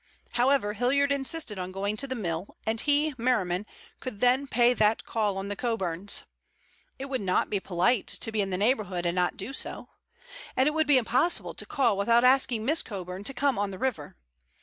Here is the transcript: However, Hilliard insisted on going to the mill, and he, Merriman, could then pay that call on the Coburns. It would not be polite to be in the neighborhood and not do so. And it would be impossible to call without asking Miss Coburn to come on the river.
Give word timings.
However, 0.31 0.73
Hilliard 0.73 1.11
insisted 1.11 1.59
on 1.59 1.71
going 1.71 1.95
to 1.97 2.07
the 2.07 2.15
mill, 2.15 2.57
and 2.65 2.81
he, 2.81 3.13
Merriman, 3.19 3.67
could 3.99 4.19
then 4.19 4.47
pay 4.47 4.73
that 4.73 5.05
call 5.05 5.37
on 5.37 5.47
the 5.47 5.55
Coburns. 5.55 6.23
It 6.97 7.05
would 7.05 7.21
not 7.21 7.51
be 7.51 7.59
polite 7.59 8.07
to 8.07 8.31
be 8.31 8.41
in 8.41 8.49
the 8.49 8.57
neighborhood 8.57 9.05
and 9.05 9.13
not 9.13 9.37
do 9.37 9.53
so. 9.53 9.89
And 10.57 10.65
it 10.65 10.73
would 10.73 10.87
be 10.87 10.97
impossible 10.97 11.53
to 11.53 11.67
call 11.67 11.95
without 11.99 12.23
asking 12.23 12.65
Miss 12.65 12.81
Coburn 12.81 13.23
to 13.25 13.33
come 13.35 13.59
on 13.59 13.69
the 13.69 13.77
river. 13.77 14.15